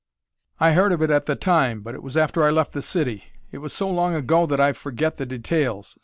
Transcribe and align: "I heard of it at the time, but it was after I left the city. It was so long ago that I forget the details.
"I 0.59 0.71
heard 0.71 0.93
of 0.93 1.03
it 1.03 1.11
at 1.11 1.27
the 1.27 1.35
time, 1.35 1.81
but 1.81 1.93
it 1.93 2.01
was 2.01 2.17
after 2.17 2.43
I 2.43 2.49
left 2.49 2.71
the 2.71 2.81
city. 2.81 3.25
It 3.51 3.59
was 3.59 3.71
so 3.71 3.87
long 3.87 4.15
ago 4.15 4.47
that 4.47 4.59
I 4.59 4.73
forget 4.73 5.17
the 5.17 5.27
details. 5.27 5.99